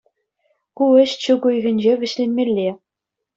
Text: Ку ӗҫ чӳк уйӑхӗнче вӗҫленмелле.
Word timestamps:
Ку 0.79 0.83
ӗҫ 1.01 1.11
чӳк 1.25 1.41
уйӑхӗнче 1.49 1.93
вӗҫленмелле. 2.05 2.67